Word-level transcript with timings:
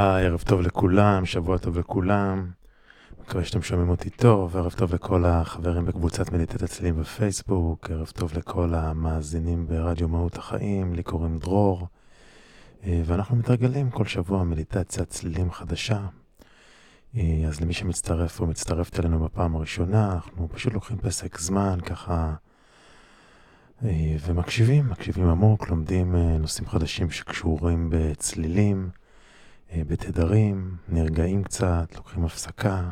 היי, 0.00 0.26
ערב 0.26 0.42
טוב 0.46 0.60
לכולם, 0.60 1.26
שבוע 1.26 1.58
טוב 1.58 1.78
לכולם. 1.78 2.50
מקווה 3.20 3.44
שאתם 3.44 3.62
שומעים 3.62 3.88
אותי 3.88 4.10
טוב, 4.10 4.56
ערב 4.56 4.72
טוב 4.72 4.94
לכל 4.94 5.24
החברים 5.24 5.84
בקבוצת 5.84 6.32
מדיטת 6.32 6.62
הצלילים 6.62 7.00
בפייסבוק, 7.00 7.90
ערב 7.90 8.06
טוב 8.06 8.32
לכל 8.38 8.74
המאזינים 8.74 9.66
ברדיו 9.66 10.08
מהות 10.08 10.36
החיים, 10.36 10.94
לי 10.94 11.02
קוראים 11.02 11.38
דרור, 11.38 11.86
אה, 12.84 13.02
ואנחנו 13.04 13.36
מתרגלים 13.36 13.90
כל 13.90 14.04
שבוע 14.04 14.44
מדיטציה 14.44 15.04
צלילים 15.04 15.52
חדשה. 15.52 16.00
אה, 17.16 17.44
אז 17.48 17.60
למי 17.60 17.72
שמצטרף 17.72 18.40
או 18.40 18.46
מצטרפת 18.46 19.00
אלינו 19.00 19.18
בפעם 19.18 19.56
הראשונה, 19.56 20.12
אנחנו 20.12 20.48
פשוט 20.48 20.72
לוקחים 20.72 20.98
פסק 20.98 21.38
זמן 21.38 21.78
ככה 21.86 22.34
אה, 23.84 24.16
ומקשיבים, 24.26 24.88
מקשיבים 24.90 25.28
עמוק, 25.28 25.68
לומדים 25.68 26.16
נושאים 26.16 26.68
חדשים 26.68 27.10
שקשורים 27.10 27.88
בצלילים. 27.92 28.99
אה, 29.72 29.82
בתדרים, 29.86 30.76
נרגעים 30.88 31.42
קצת, 31.44 31.86
לוקחים 31.96 32.24
הפסקה. 32.24 32.90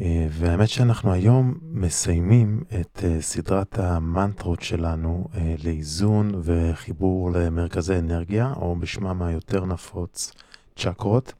אה, 0.00 0.26
והאמת 0.30 0.68
שאנחנו 0.68 1.12
היום 1.12 1.58
מסיימים 1.62 2.64
את 2.80 3.00
אה, 3.04 3.20
סדרת 3.20 3.78
המנטרות 3.78 4.62
שלנו 4.62 5.28
לאיזון 5.64 6.40
וחיבור 6.42 7.30
למרכזי 7.30 7.98
אנרגיה, 7.98 8.52
או 8.56 8.76
בשמם 8.76 9.22
היותר 9.22 9.64
נפוץ, 9.64 10.32
צ'קרות. 10.76 11.32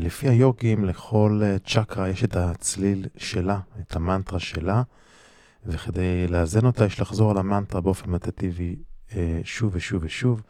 לפי 0.00 0.28
היוגים, 0.28 0.84
לכל 0.84 1.42
צ'קרה 1.66 2.08
יש 2.08 2.24
את 2.24 2.36
הצליל 2.36 3.06
שלה, 3.16 3.60
את 3.80 3.96
המנטרה 3.96 4.38
שלה, 4.38 4.82
וכדי 5.66 6.26
לאזן 6.28 6.66
אותה 6.66 6.84
יש 6.84 7.00
לחזור 7.00 7.30
על 7.30 7.38
המנטרה 7.38 7.80
באופן 7.80 8.10
מטטיבי 8.10 8.76
שוב 9.44 9.70
ושוב 9.74 10.02
ושוב. 10.04 10.42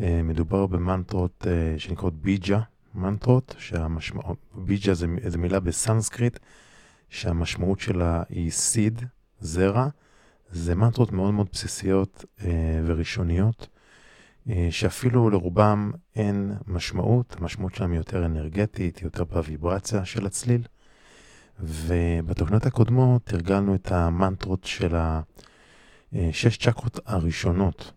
אה, 0.00 0.20
מדובר 0.24 0.66
במנטרות 0.66 1.46
אה, 1.46 1.78
שנקראות 1.78 2.14
ביג'ה, 2.14 2.60
מנטרות, 2.94 3.54
שהמשמעות, 3.58 4.38
ביג'ה 4.54 4.94
זה, 4.94 5.06
זה 5.26 5.38
מילה 5.38 5.60
בסנסקריט, 5.60 6.38
שהמשמעות 7.08 7.80
שלה 7.80 8.22
היא 8.28 8.50
סיד, 8.50 9.02
זרע. 9.40 9.88
זה 10.52 10.74
מנטרות 10.74 11.12
מאוד 11.12 11.34
מאוד 11.34 11.48
בסיסיות 11.52 12.24
אה, 12.44 12.80
וראשוניות, 12.86 13.68
שאפילו 14.70 15.30
לרובם 15.30 15.90
אין 16.16 16.52
משמעות, 16.66 17.36
המשמעות 17.38 17.74
שלהם 17.74 17.92
יותר 17.92 18.24
אנרגטית, 18.26 19.02
יותר 19.02 19.24
בוויברציה 19.24 20.04
של 20.04 20.26
הצליל. 20.26 20.62
ובתוכניות 21.60 22.66
הקודמות 22.66 23.26
תרגלנו 23.26 23.74
את 23.74 23.92
המנטרות 23.92 24.64
של 24.64 24.94
השש 26.12 26.56
צ'קרות 26.56 27.00
הראשונות. 27.06 27.92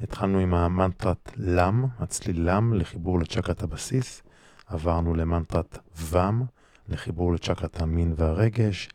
התחלנו 0.00 0.38
עם 0.38 0.54
המנטרת 0.54 1.32
לם, 1.36 1.86
הצליל 1.98 2.50
לם, 2.50 2.74
לחיבור 2.74 3.20
לצ'קרת 3.20 3.62
הבסיס. 3.62 4.22
עברנו 4.66 5.14
למנטרת 5.14 5.78
ו"ם, 5.96 6.42
לחיבור 6.88 7.32
לצ'קרת 7.32 7.82
המין 7.82 8.12
והרגש. 8.16 8.88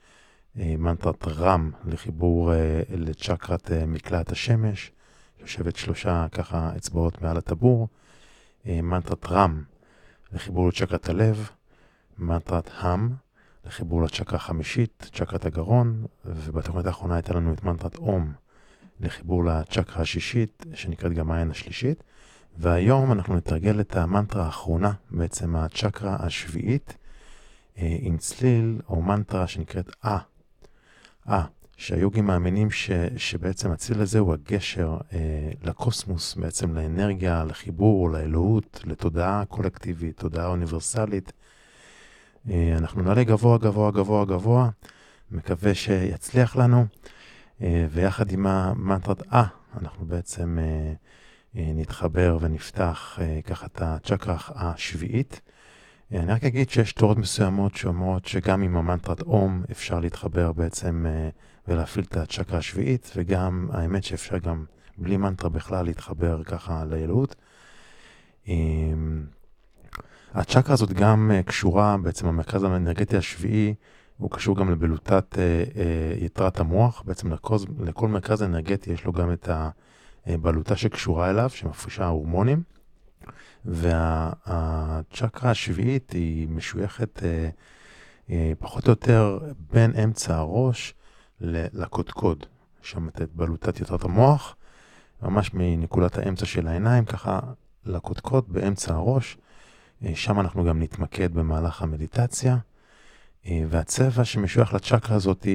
אה, 0.60 0.76
מנטרת 0.78 1.28
רם, 1.28 1.72
לחיבור 1.86 2.54
אה, 2.54 2.82
לצ'קרת 2.90 3.72
אה, 3.72 3.86
מקלעת 3.86 4.32
השמש. 4.32 4.92
יושבת 5.40 5.76
שלושה 5.76 6.28
ככה 6.32 6.72
אצבעות 6.78 7.22
מעל 7.22 7.38
הטבור. 7.38 7.88
מנטרת 8.66 9.26
רם, 9.26 9.64
לחיבור 10.32 10.68
לצ'קרת 10.68 11.10
הלב. 11.10 11.50
מנטרת 12.18 12.70
הם, 12.78 13.14
לחיבור 13.66 14.04
לצ'קרה 14.04 14.36
החמישית, 14.36 15.10
צ'קרת 15.14 15.46
הגרון. 15.46 16.06
ובתוכנית 16.26 16.86
האחרונה 16.86 17.16
הייתה 17.16 17.34
לנו 17.34 17.54
את 17.54 17.64
מנטרת 17.64 17.96
אום. 17.96 18.34
לחיבור 19.04 19.46
לצ'קרה 19.46 20.02
השישית, 20.02 20.66
שנקראת 20.74 21.14
גם 21.14 21.32
העין 21.32 21.52
השלישית. 21.52 22.04
והיום 22.58 23.12
אנחנו 23.12 23.36
נתרגל 23.36 23.80
את 23.80 23.96
המנטרה 23.96 24.46
האחרונה, 24.46 24.92
בעצם 25.12 25.56
הצ'קרה 25.56 26.16
השביעית, 26.20 26.98
אה, 27.78 27.98
עם 28.00 28.18
צליל 28.18 28.80
או 28.90 29.02
מנטרה 29.02 29.48
שנקראת 29.48 29.90
אה. 30.06 30.18
אה, 31.30 31.44
שהיוגים 31.78 32.26
מאמינים 32.26 32.72
ש, 32.72 32.92
שבעצם 33.18 33.72
הצליל 33.72 34.02
הזה 34.02 34.20
הוא 34.20 34.34
הגשר 34.34 34.98
אה, 35.14 35.20
לקוסמוס, 35.64 36.36
בעצם 36.36 36.76
לאנרגיה, 36.76 37.44
לחיבור, 37.44 38.10
לאלוהות, 38.10 38.82
לתודעה 38.86 39.46
קולקטיבית, 39.46 40.18
תודעה 40.18 40.48
אוניברסלית. 40.48 41.34
אה, 42.50 42.76
אנחנו 42.78 43.02
נעלה 43.02 43.24
גבוה, 43.24 43.58
גבוה, 43.58 43.92
גבוה, 43.92 44.26
גבוה, 44.26 44.70
מקווה 45.32 45.76
שיצליח 45.76 46.56
לנו. 46.56 46.86
אה, 47.62 47.86
ויחד 47.92 48.32
עם 48.32 48.48
המנטרת 48.48 49.24
אה, 49.34 49.44
אנחנו 49.82 50.06
בעצם 50.06 50.58
אה, 50.62 50.94
אה, 51.56 51.72
נתחבר 51.76 52.38
ונפתח 52.42 53.20
ככה 53.46 53.66
את 53.66 53.82
הצ'קרה 53.82 54.38
השביעית. 54.56 55.42
אני 56.12 56.32
רק 56.32 56.44
אגיד 56.44 56.70
שיש 56.70 56.94
תורות 56.94 57.18
מסוימות 57.18 57.76
שאומרות 57.76 58.26
שגם 58.26 58.62
עם 58.62 58.78
המנטרת 58.78 59.22
אום 59.22 59.64
אפשר 59.72 60.00
להתחבר 60.00 60.52
בעצם 60.52 61.06
ולהפעיל 61.68 62.06
את 62.06 62.18
הצ'קרה 62.18 62.58
השביעית, 62.58 63.12
וגם 63.16 63.70
האמת 63.72 64.04
שאפשר 64.04 64.38
גם 64.38 64.66
בלי 64.98 65.18
מנטרה 65.18 65.50
בכלל 65.50 65.86
להתחבר 65.86 66.44
ככה 66.44 66.86
לאלוהות. 66.86 67.36
הצ'קרה 70.34 70.74
הזאת 70.74 70.94
גם 70.94 71.32
קשורה, 71.46 71.98
בעצם 71.98 72.28
המרכז 72.28 72.64
האנרגטי 72.64 73.18
השביעי, 73.18 73.74
הוא 74.24 74.32
קשור 74.32 74.56
גם 74.56 74.72
לבלוטת 74.72 75.40
אה, 75.40 75.44
אה, 75.44 76.26
יתרת 76.26 76.60
המוח, 76.60 77.04
בעצם 77.06 77.34
לקוז, 77.34 77.66
לכל 77.80 78.08
מרכז 78.08 78.44
אנרגטי 78.44 78.92
יש 78.92 79.06
לו 79.06 79.14
גם 79.14 79.34
את 79.34 79.50
הבלוטה 80.26 80.76
שקשורה 80.76 81.30
אליו, 81.30 81.50
שמפרישה 81.50 82.08
הורמונים, 82.08 82.64
והצ'קרה 83.66 85.52
השביעית 85.52 86.12
היא 86.12 86.48
משויכת 86.48 87.24
אה, 87.24 87.50
אה, 88.30 88.52
פחות 88.60 88.88
או 88.88 88.90
יותר 88.90 89.40
בין 89.72 89.92
אמצע 90.04 90.36
הראש 90.36 90.94
לקודקוד, 91.42 92.46
שם 92.82 93.08
את 93.08 93.22
בלוטת 93.34 93.80
יתרת 93.80 94.04
המוח, 94.04 94.56
ממש 95.22 95.54
מנקודת 95.54 96.18
האמצע 96.18 96.46
של 96.46 96.68
העיניים, 96.68 97.06
ככה 97.06 97.40
לקודקוד 97.86 98.46
באמצע 98.48 98.94
הראש, 98.94 99.38
אה, 100.06 100.16
שם 100.16 100.40
אנחנו 100.40 100.64
גם 100.64 100.82
נתמקד 100.82 101.34
במהלך 101.34 101.82
המדיטציה. 101.82 102.58
אה, 103.48 103.64
והצבע 103.70 104.26
שמשוייך 104.26 104.74
לצ'קרה 104.74 105.16
הזאת 105.16 105.48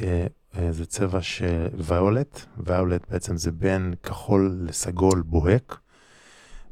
אה, 0.00 0.26
אה, 0.58 0.72
זה 0.72 0.86
צבע 0.86 1.22
של 1.22 1.66
ויולט, 1.74 2.40
ויולט 2.58 3.10
בעצם 3.10 3.36
זה 3.36 3.52
בין 3.52 3.94
כחול 4.02 4.58
לסגול 4.62 5.22
בוהק, 5.22 5.78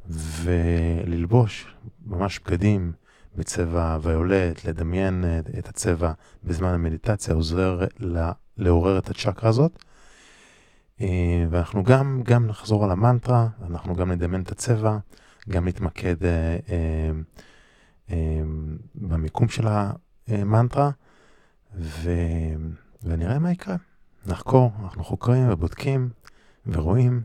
וללבוש 0.06 1.74
ממש 2.06 2.40
בגדים 2.46 2.92
בצבע 3.36 3.98
ויולט, 4.02 4.64
לדמיין 4.64 5.24
את 5.58 5.68
הצבע 5.68 6.12
בזמן 6.44 6.74
המדיטציה, 6.74 7.34
עוזר 7.34 7.80
לעורר 8.56 8.98
את 8.98 9.10
הצ'קרה 9.10 9.48
הזאת. 9.50 9.84
ואנחנו 11.50 11.82
גם, 11.82 12.20
גם 12.24 12.46
נחזור 12.46 12.84
על 12.84 12.90
המנטרה, 12.90 13.48
אנחנו 13.66 13.94
גם 13.94 14.12
נדמיין 14.12 14.42
את 14.42 14.52
הצבע, 14.52 14.98
גם 15.48 15.68
נתמקד 15.68 16.16
במיקום 18.94 19.48
של 19.48 19.68
אה, 19.68 19.90
מנטרה, 20.28 20.90
ו... 21.74 22.10
ונראה 23.02 23.38
מה 23.38 23.52
יקרה. 23.52 23.76
נחקור, 24.26 24.70
אנחנו 24.82 25.04
חוקרים 25.04 25.50
ובודקים 25.50 26.10
ורואים, 26.66 27.22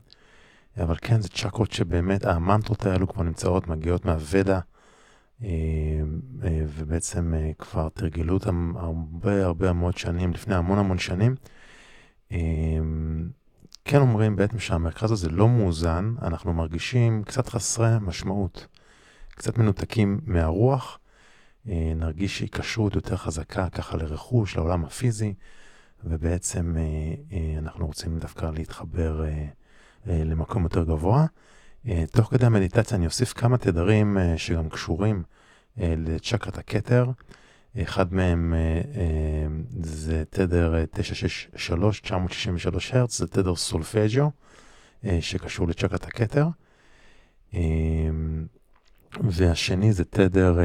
אבל 0.83 0.95
כן, 1.01 1.21
זה 1.21 1.29
צ'קרות 1.29 1.71
שבאמת, 1.71 2.25
המנטרות 2.25 2.85
האלו 2.85 3.07
כבר 3.07 3.23
נמצאות, 3.23 3.67
מגיעות 3.67 4.05
מהוודה, 4.05 4.59
אה, 5.43 5.49
אה, 6.43 6.61
ובעצם 6.67 7.33
כבר 7.59 7.89
תרגלו 7.89 8.33
אותם 8.33 8.73
הרבה 8.75 9.45
הרבה 9.45 9.73
מאוד 9.73 9.97
שנים, 9.97 10.31
לפני 10.31 10.55
המון 10.55 10.79
המון 10.79 10.97
שנים. 10.97 11.35
כן 13.85 14.01
אומרים 14.01 14.35
בעצם 14.35 14.59
שהמרכז 14.59 15.11
הזה 15.11 15.29
לא 15.29 15.49
מאוזן, 15.49 16.15
אנחנו 16.21 16.53
מרגישים 16.53 17.23
קצת 17.23 17.49
חסרי 17.49 17.89
משמעות, 18.01 18.67
קצת 19.29 19.57
מנותקים 19.57 20.19
מהרוח. 20.25 20.99
אה, 21.69 21.93
נרגיש 21.95 22.39
היקשרות 22.39 22.95
יותר 22.95 23.15
חזקה 23.17 23.69
ככה 23.69 23.97
לרכוש, 23.97 24.55
לעולם 24.55 24.85
הפיזי, 24.85 25.33
ובעצם 26.03 26.75
אה, 26.77 26.81
אה, 27.37 27.59
אנחנו 27.59 27.87
רוצים 27.87 28.19
דווקא 28.19 28.45
להתחבר 28.45 29.23
למקום 30.05 30.63
יותר 30.63 30.83
גבוה. 30.83 31.25
תוך 32.11 32.29
כדי 32.29 32.45
המדיטציה 32.45 32.97
אני 32.97 33.05
אוסיף 33.05 33.33
כמה 33.33 33.57
תדרים 33.57 34.17
שגם 34.37 34.69
קשורים 34.69 35.23
לצ'קרת 35.77 36.57
הכתר. 36.57 37.05
אחד 37.81 38.13
מהם 38.13 38.53
זה 39.79 40.23
תדר 40.29 40.85
963, 40.85 42.01
963 42.01 42.93
הרץ, 42.93 43.17
זה 43.17 43.27
תדר 43.27 43.55
סולפג'ו, 43.55 44.31
שקשור 45.19 45.67
לצ'קרת 45.67 46.03
הכתר. 46.03 46.47
אה, 49.13 49.21
והשני 49.23 49.93
זה 49.93 50.05
תדר 50.05 50.59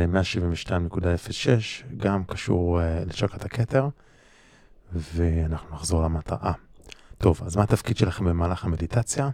172.06, 0.68 0.72
גם 1.96 2.24
קשור 2.24 2.80
לצ'קרת 3.06 3.44
הכתר, 3.44 3.88
ואנחנו 4.92 5.74
נחזור 5.76 6.02
למטרה. 6.02 6.52
טוב, 7.18 7.40
אז 7.44 7.56
מה 7.56 7.62
התפקיד 7.62 7.96
שלכם 7.96 8.24
במהלך 8.24 8.64
המדיטציה? 8.64 9.30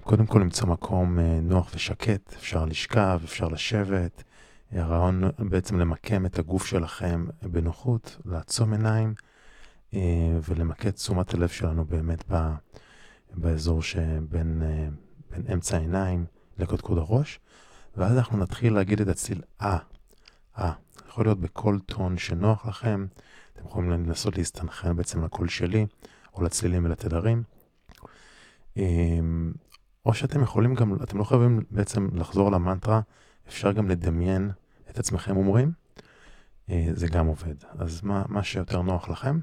קודם 0.00 0.26
כל 0.26 0.38
למצוא 0.38 0.68
מקום 0.68 1.18
נוח 1.42 1.70
ושקט, 1.74 2.32
אפשר 2.32 2.64
לשכב, 2.64 3.20
אפשר 3.24 3.48
לשבת. 3.48 4.24
הרעיון 4.72 5.22
בעצם 5.38 5.80
למקם 5.80 6.26
את 6.26 6.38
הגוף 6.38 6.66
שלכם 6.66 7.26
בנוחות, 7.42 8.18
לעצום 8.24 8.72
עיניים 8.72 9.14
ולמקד 10.42 10.90
תשומת 10.90 11.34
הלב 11.34 11.48
שלנו 11.48 11.84
באמת 11.84 12.24
באזור 13.34 13.82
שבין 13.82 14.62
אמצע 15.52 15.76
העיניים 15.76 16.24
לקודקוד 16.58 16.98
הראש. 16.98 17.40
ואז 17.96 18.16
אנחנו 18.16 18.38
נתחיל 18.38 18.74
להגיד 18.74 19.00
את 19.00 19.08
הצליל 19.08 19.42
אה, 19.62 19.78
אה. 20.58 20.72
יכול 21.08 21.26
להיות 21.26 21.40
בכל 21.40 21.78
טון 21.86 22.18
שנוח 22.18 22.66
לכם, 22.66 23.06
אתם 23.52 23.64
יכולים 23.64 23.90
לנסות 23.90 24.36
להסתנכרן 24.36 24.96
בעצם 24.96 25.24
לקול 25.24 25.48
שלי, 25.48 25.86
או 26.34 26.42
לצלילים 26.42 26.84
ולתדרים. 26.84 27.42
אמ, 28.76 29.52
או 30.06 30.14
שאתם 30.14 30.42
יכולים 30.42 30.74
גם, 30.74 30.94
אתם 31.02 31.18
לא 31.18 31.24
חייבים 31.24 31.60
בעצם 31.70 32.08
לחזור 32.12 32.52
למנטרה, 32.52 33.00
אפשר 33.48 33.72
גם 33.72 33.88
לדמיין 33.88 34.50
את 34.90 34.98
עצמכם 34.98 35.36
אומרים, 35.36 35.72
אה, 36.70 36.88
זה 36.92 37.08
גם 37.08 37.26
עובד. 37.26 37.54
אז 37.78 38.02
מה, 38.02 38.24
מה 38.28 38.42
שיותר 38.42 38.82
נוח 38.82 39.08
לכם. 39.08 39.40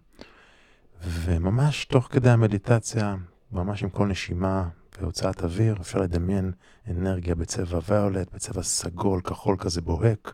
וממש 1.01 1.85
תוך 1.85 2.07
כדי 2.11 2.29
המדיטציה, 2.29 3.15
ממש 3.51 3.83
עם 3.83 3.89
כל 3.89 4.07
נשימה, 4.07 4.69
בהוצאת 5.01 5.43
אוויר, 5.43 5.77
אפשר 5.81 5.99
לדמיין 5.99 6.51
אנרגיה 6.87 7.35
בצבע 7.35 7.79
ויולט, 7.87 8.33
בצבע 8.33 8.63
סגול, 8.63 9.21
כחול 9.21 9.57
כזה 9.59 9.81
בוהק, 9.81 10.33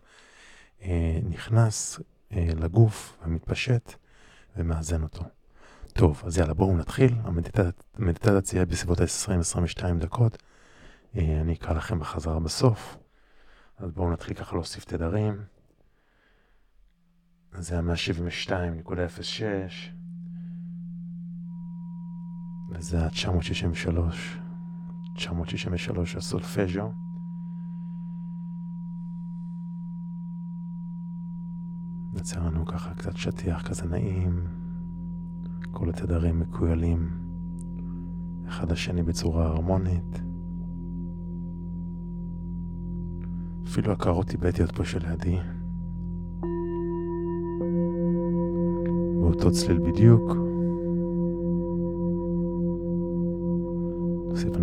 אה, 0.82 1.20
נכנס 1.30 2.00
אה, 2.32 2.48
לגוף 2.56 3.18
ומתפשט 3.26 3.94
ומאזן 4.58 5.04
אותו. 5.04 5.24
טוב, 5.94 6.22
אז 6.26 6.38
יאללה, 6.38 6.54
בואו 6.54 6.78
נתחיל. 6.78 7.16
המדיטציה 7.98 8.66
בסביבות 8.66 9.00
ה-20-22 9.00 9.84
דקות. 10.00 10.44
אה, 11.16 11.42
אני 11.42 11.54
אקרא 11.54 11.74
לכם 11.74 12.00
בחזרה 12.00 12.40
בסוף. 12.40 12.98
אז 13.78 13.92
בואו 13.92 14.12
נתחיל 14.12 14.34
ככה 14.34 14.56
להוסיף 14.56 14.86
תדרים. 14.86 15.44
זה 17.54 17.80
ה-172.06 17.80 19.44
וזה 22.72 23.06
ה-963. 23.06 24.49
963 25.20 26.16
הסולפז'ו. 26.16 26.92
יוצא 32.14 32.40
לנו 32.40 32.66
ככה 32.66 32.94
קצת 32.94 33.18
שטיח 33.18 33.68
כזה 33.68 33.86
נעים, 33.86 34.48
כל 35.72 35.90
התדרים 35.90 36.40
מקוילים 36.40 37.10
אחד 38.48 38.72
לשני 38.72 39.04
בצורה 39.04 39.46
הרמונית. 39.46 40.22
אפילו 43.68 43.92
הקערות 43.92 44.28
טיבטיות 44.28 44.72
פה 44.72 44.86
שלידי. 44.86 45.38
באותו 49.20 49.52
צליל 49.52 49.80
בדיוק. 49.80 50.49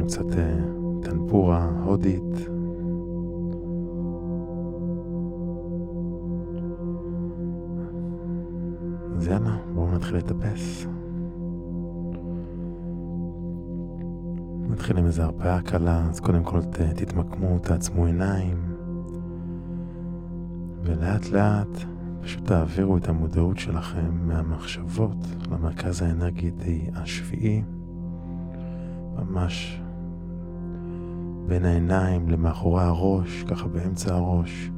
קצת 0.07 0.39
אה, 0.39 0.57
טנפורה 1.03 1.71
הודית. 1.85 2.23
אז 9.17 9.27
יאללה, 9.27 9.57
בואו 9.75 9.91
נתחיל 9.91 10.17
לטפס. 10.17 10.87
נתחיל 14.69 14.99
עם 14.99 15.07
איזה 15.07 15.25
הרפאיה 15.25 15.61
קלה, 15.61 16.07
אז 16.11 16.21
קודם 16.21 16.45
כל 16.45 16.63
ת, 16.63 16.81
תתמקמו, 16.81 17.59
תעצמו 17.59 18.07
עיניים, 18.07 18.57
ולאט 20.83 21.29
לאט 21.31 21.85
פשוט 22.21 22.47
תעבירו 22.47 22.97
את 22.97 23.09
המודעות 23.09 23.59
שלכם 23.59 24.11
מהמחשבות 24.27 25.27
למרכז 25.51 26.03
האנרגטי 26.03 26.91
השביעי. 26.95 27.63
ממש 29.17 29.81
בין 31.47 31.65
העיניים 31.65 32.29
למאחורי 32.29 32.83
הראש, 32.83 33.43
ככה 33.43 33.69
באמצע 33.69 34.15
הראש. 34.15 34.71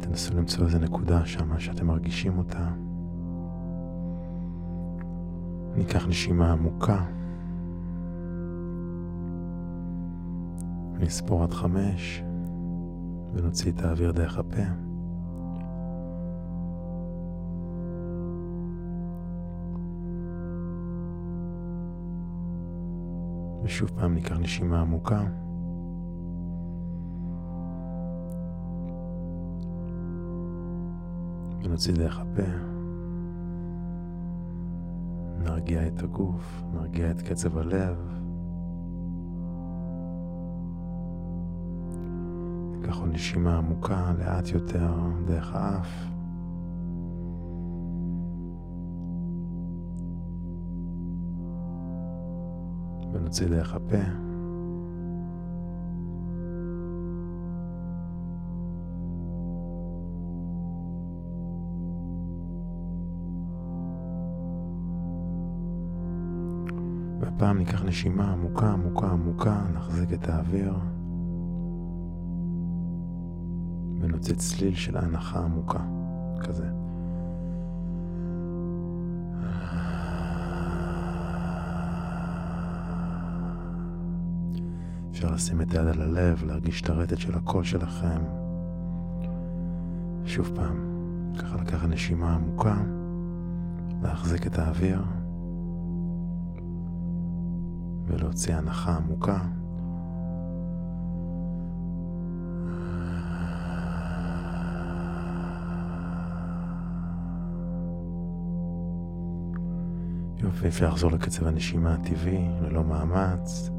תנסו 0.00 0.36
למצוא 0.36 0.64
איזה 0.64 0.78
נקודה 0.78 1.26
שם 1.26 1.58
שאתם 1.58 1.86
מרגישים 1.86 2.38
אותה. 2.38 2.68
ניקח 5.76 6.06
נשימה 6.06 6.52
עמוקה. 6.52 7.04
נספור 11.00 11.42
עד 11.42 11.52
חמש 11.52 12.22
ונוציא 13.34 13.72
את 13.72 13.84
האוויר 13.84 14.12
דרך 14.12 14.38
הפה. 14.38 14.87
ושוב 23.68 23.90
פעם 23.96 24.14
ניקח 24.14 24.38
נשימה 24.38 24.80
עמוקה. 24.80 25.24
ונוציא 31.64 31.94
דרך 31.94 32.18
הפה. 32.18 32.42
נרגיע 35.38 35.86
את 35.86 36.02
הגוף, 36.02 36.62
נרגיע 36.72 37.10
את 37.10 37.22
קצב 37.22 37.58
הלב. 37.58 37.96
ניקח 42.72 42.96
עוד 42.98 43.08
נשימה 43.12 43.58
עמוקה, 43.58 44.12
לאט 44.18 44.48
יותר, 44.48 44.92
דרך 45.26 45.54
האף. 45.54 46.17
ונוציא 53.28 53.48
דרך 53.48 53.74
הפה. 53.74 53.96
והפעם 67.20 67.58
ניקח 67.58 67.84
נשימה 67.84 68.32
עמוקה, 68.32 68.72
עמוקה, 68.72 69.06
עמוקה, 69.06 69.62
נחזיק 69.74 70.12
את 70.12 70.28
האוויר 70.28 70.74
ונוציא 74.00 74.34
צליל 74.34 74.74
של 74.74 74.96
הנחה 74.96 75.40
עמוקה, 75.40 75.80
כזה. 76.40 76.87
אפשר 85.18 85.34
לשים 85.34 85.60
את 85.60 85.70
היד 85.70 85.86
על 85.86 86.02
הלב, 86.02 86.44
להרגיש 86.44 86.82
את 86.82 86.90
הרטט 86.90 87.18
של 87.18 87.34
הקול 87.34 87.64
שלכם. 87.64 88.22
שוב 90.24 90.50
פעם, 90.54 90.76
ככה 91.38 91.56
לקחת 91.56 91.88
נשימה 91.88 92.34
עמוקה, 92.34 92.76
להחזיק 94.02 94.46
את 94.46 94.58
האוויר 94.58 95.02
ולהוציא 98.06 98.54
הנחה 98.54 98.96
עמוקה. 98.96 99.38
יופי, 110.38 110.68
אפשר 110.68 110.88
לחזור 110.88 111.10
לקצב 111.10 111.46
הנשימה 111.46 111.94
הטבעי, 111.94 112.48
ללא 112.62 112.84
מאמץ. 112.84 113.77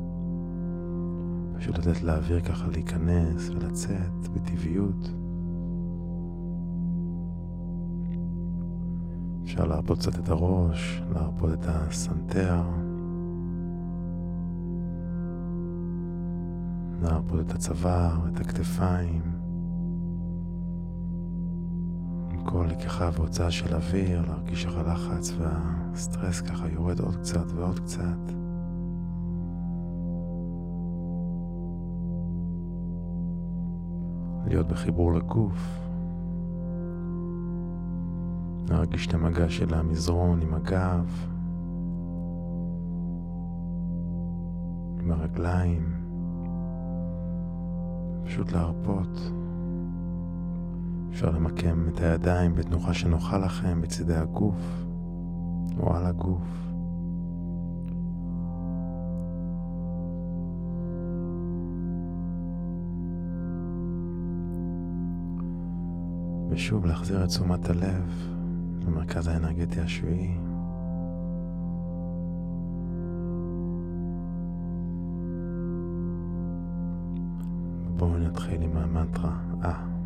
פשוט 1.60 1.78
לתת 1.78 2.02
לאוויר 2.02 2.40
ככה 2.40 2.68
להיכנס 2.68 3.50
ולצאת 3.50 4.28
בטבעיות. 4.34 5.10
אפשר 9.44 9.66
להרפות 9.66 10.00
קצת 10.00 10.20
את 10.20 10.30
הראש, 10.30 11.04
להרפות 11.14 11.54
את 11.54 11.66
הסנטר, 11.66 12.62
להרפות 17.02 17.40
את 17.40 17.52
הצוואר, 17.52 18.28
את 18.28 18.40
הכתפיים. 18.40 19.22
עם 22.32 22.46
כל 22.46 22.68
לקיחה 22.70 23.10
והוצאה 23.14 23.52
של 23.52 23.76
אוויר, 23.76 24.22
להרגיש 24.22 24.66
איך 24.66 24.76
הלחץ 24.78 25.34
והסטרס 25.38 26.42
ככה 26.42 26.70
יורד 26.70 27.00
עוד 27.00 27.16
קצת 27.16 27.52
ועוד 27.56 27.80
קצת. 27.80 28.39
להיות 34.50 34.68
בחיבור 34.68 35.14
לגוף. 35.14 35.80
להרגיש 38.70 39.08
את 39.08 39.14
המגע 39.14 39.50
של 39.50 39.74
המזרון 39.74 40.42
עם 40.42 40.54
הגב, 40.54 41.28
עם 45.00 45.12
הרגליים, 45.12 45.94
פשוט 48.24 48.52
להרפות. 48.52 49.32
אפשר 51.10 51.30
למקם 51.30 51.90
את 51.90 52.02
הידיים 52.02 52.56
בתנוחה 52.56 52.94
שנוחה 52.94 53.38
לכם 53.38 53.82
בצדי 53.82 54.16
הגוף 54.16 54.86
או 55.80 55.96
על 55.96 56.06
הגוף. 56.06 56.69
ושוב 66.60 66.86
להחזיר 66.86 67.24
את 67.24 67.28
תשומת 67.28 67.70
הלב 67.70 68.28
במרכז 68.86 69.28
האנרגטי 69.28 69.82
השביעי. 69.82 70.34
בואו 77.98 78.18
נתחיל 78.18 78.62
עם 78.62 78.78
המנטרה 78.78 79.38
אה. 79.64 79.99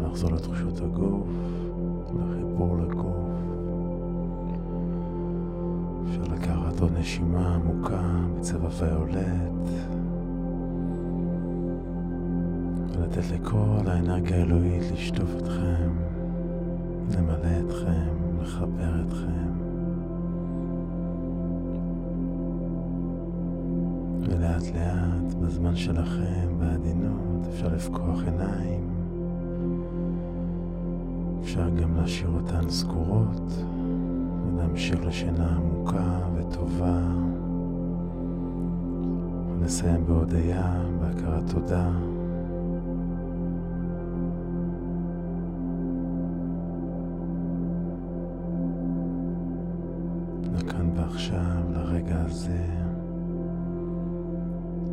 לחזור 0.00 0.30
לתחושות 0.30 0.80
הגוף, 0.80 1.28
לחיבור 2.14 2.76
לגוף. 2.76 3.16
אפשר 6.08 6.34
לקחת 6.34 6.80
עוד 6.80 6.92
נשימה 6.98 7.54
עמוקה 7.54 8.02
בצבע 8.38 8.68
ויולט 8.78 9.68
ולתת 12.98 13.30
לכל 13.30 13.86
האנרגיה 13.86 14.36
האלוהית 14.36 14.82
לשטוף 14.92 15.30
אתכם, 15.36 15.90
למלא 17.10 17.66
אתכם, 17.66 18.16
לחבר 18.42 19.02
אתכם. 19.08 19.46
ולאט 24.20 24.62
לאט, 24.74 25.34
בזמן 25.34 25.76
שלכם, 25.76 26.48
בעדינות, 26.58 27.46
אפשר 27.48 27.68
לפקוח 27.68 28.24
עיניים. 28.24 28.95
אפשר 31.56 31.68
גם 31.68 31.96
להשאיר 31.96 32.30
אותן 32.30 32.70
סגורות 32.70 33.64
ולהמשיך 34.46 35.06
לשינה 35.06 35.56
עמוקה 35.56 36.18
וטובה. 36.34 37.00
ונסיים 39.60 40.06
בהודיה, 40.06 40.80
בהכרת 41.00 41.50
תודה. 41.50 41.90
לכאן 50.54 50.90
ועכשיו, 50.96 51.62
לרגע 51.72 52.22
הזה. 52.24 52.66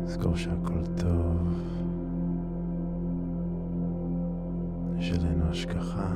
לזכור 0.04 0.36
שהכל 0.36 0.86
טוב, 0.96 1.62
יש 4.98 5.12
עלינו 5.12 5.44
השגחה, 5.50 6.12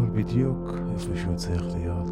והכל 0.00 0.12
בדיוק 0.12 0.74
איפה 0.92 1.16
שהוא 1.16 1.34
צריך 1.36 1.62
להיות. 1.74 2.10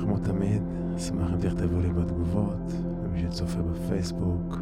כמו 0.00 0.18
תמיד, 0.18 0.62
אשמח 0.96 1.32
אם 1.32 1.38
תכתבו 1.38 1.80
לי 1.80 1.92
בתגובות, 1.92 2.72
למי 3.04 3.20
שצופה 3.20 3.62
בפייסבוק. 3.62 4.56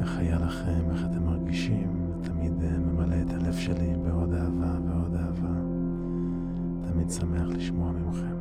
איך 0.00 0.18
היה 0.18 0.38
לכם, 0.38 0.90
איך 0.90 1.04
אתם 1.04 1.24
מרגישים, 1.24 2.12
תמיד 2.22 2.52
אה, 2.62 2.78
ממלא 2.78 3.16
את 3.26 3.32
הלב 3.32 3.54
שלי 3.54 3.94
בעוד 4.04 4.34
אהבה 4.34 4.78
ועוד 4.86 5.14
אהבה. 5.14 5.60
תמיד 6.88 7.10
שמח 7.10 7.48
לשמוע 7.48 7.92
ממכם. 7.92 8.39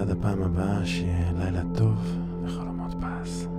עד 0.00 0.10
הפעם 0.10 0.42
הבאה, 0.42 0.86
שיהיה 0.86 1.32
לילה 1.38 1.62
טוב 1.74 2.16
וחלומות 2.44 2.92
פס. 3.00 3.53